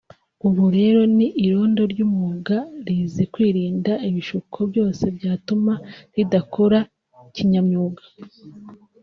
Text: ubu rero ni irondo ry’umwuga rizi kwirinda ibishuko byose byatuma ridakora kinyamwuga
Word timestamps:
ubu 0.47 0.63
rero 0.77 1.01
ni 1.17 1.27
irondo 1.45 1.81
ry’umwuga 1.91 2.55
rizi 2.87 3.23
kwirinda 3.33 3.91
ibishuko 4.09 4.57
byose 4.71 5.03
byatuma 5.17 5.73
ridakora 6.15 6.79
kinyamwuga 7.35 8.03